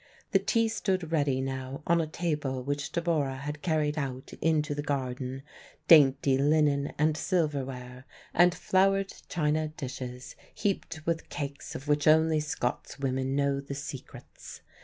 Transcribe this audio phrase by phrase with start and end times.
[0.31, 4.81] The tea stood ready now on a table which Deborah had carried out into the
[4.81, 5.43] garden
[5.87, 13.35] dainty linen and silverware, and flowered china dishes heaped with cakes of which only Scotswomen
[13.35, 14.61] know the secrets.